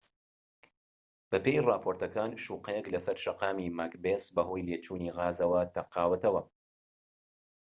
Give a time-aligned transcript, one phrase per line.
[1.29, 6.41] بەپێی ڕاپۆرتەکان شوقەیەك لەسەر شەقامی ماکبێس بەهۆی لێچوونی غازەوە تەقاوەتەوە